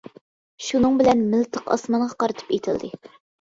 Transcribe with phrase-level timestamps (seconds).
[0.67, 2.91] شۇنىڭ بىلەن مىلتىق ئاسمانغا قارىتىپ ئېتىلدى.